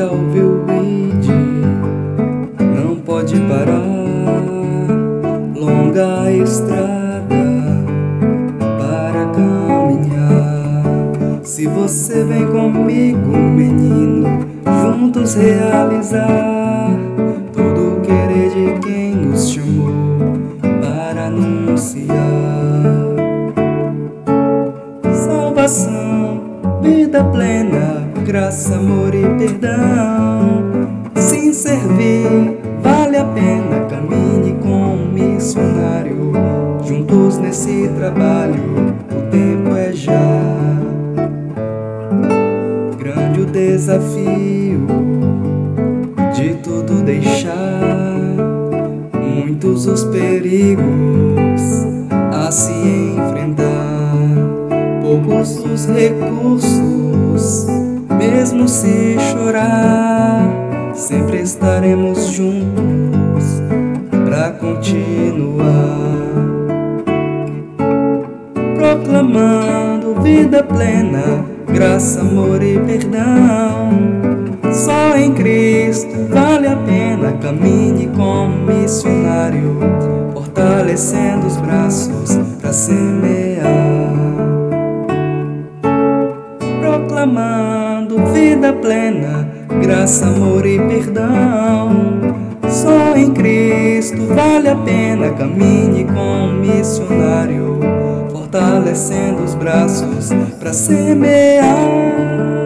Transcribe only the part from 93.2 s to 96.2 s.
Cristo vale a pena, caminhe